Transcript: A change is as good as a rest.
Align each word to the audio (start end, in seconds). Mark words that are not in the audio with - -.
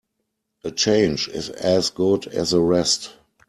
A 0.63 0.71
change 0.71 1.27
is 1.29 1.51
as 1.51 1.91
good 1.91 2.25
as 2.25 2.53
a 2.53 2.59
rest. 2.59 3.11